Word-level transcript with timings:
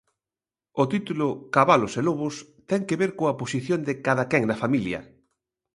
O 0.81 0.83
título, 0.93 1.27
'Cabalos 1.53 1.93
e 1.99 2.01
lobos', 2.07 2.37
ten 2.69 2.81
que 2.87 2.99
ver 3.01 3.11
coa 3.19 3.37
posición 3.41 3.79
de 3.87 3.93
cadaquén 4.05 4.43
na 4.47 4.59
familia. 4.63 4.99